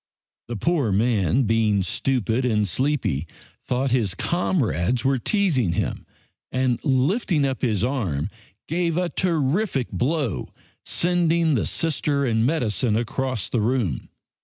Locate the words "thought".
3.63-3.91